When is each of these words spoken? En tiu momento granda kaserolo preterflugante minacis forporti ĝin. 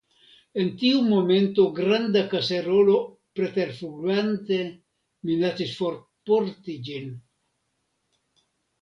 En 0.61 0.69
tiu 0.83 1.03
momento 1.09 1.65
granda 1.79 2.23
kaserolo 2.31 2.97
preterflugante 3.41 4.61
minacis 5.33 5.79
forporti 5.85 6.81
ĝin. 6.91 7.17